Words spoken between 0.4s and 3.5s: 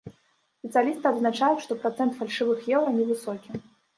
Спецыялісты адзначаюць, што працэнт фальшывых еўра не высокі.